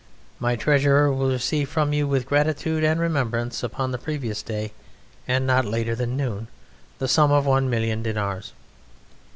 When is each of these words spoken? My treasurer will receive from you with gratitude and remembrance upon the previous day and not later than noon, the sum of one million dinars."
My 0.39 0.55
treasurer 0.55 1.13
will 1.13 1.29
receive 1.29 1.69
from 1.69 1.93
you 1.93 2.07
with 2.07 2.25
gratitude 2.25 2.83
and 2.83 2.99
remembrance 2.99 3.61
upon 3.61 3.91
the 3.91 3.99
previous 3.99 4.41
day 4.41 4.73
and 5.27 5.45
not 5.45 5.63
later 5.63 5.93
than 5.93 6.17
noon, 6.17 6.47
the 6.97 7.07
sum 7.07 7.31
of 7.31 7.45
one 7.45 7.69
million 7.69 8.01
dinars." 8.01 8.53